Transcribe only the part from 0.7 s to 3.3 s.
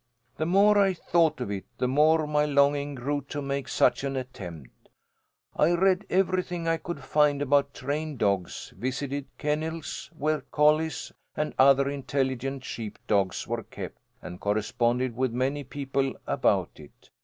I thought of it, the more my longing grew